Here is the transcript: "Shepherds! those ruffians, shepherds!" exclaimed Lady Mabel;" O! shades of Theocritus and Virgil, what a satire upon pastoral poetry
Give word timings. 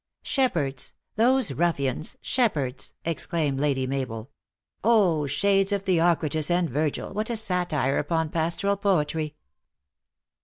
"Shepherds! 0.35 0.93
those 1.15 1.51
ruffians, 1.51 2.17
shepherds!" 2.23 2.95
exclaimed 3.05 3.59
Lady 3.59 3.85
Mabel;" 3.85 4.31
O! 4.83 5.27
shades 5.27 5.71
of 5.71 5.83
Theocritus 5.83 6.49
and 6.49 6.67
Virgil, 6.67 7.13
what 7.13 7.29
a 7.29 7.37
satire 7.37 7.99
upon 7.99 8.29
pastoral 8.29 8.77
poetry 8.77 9.35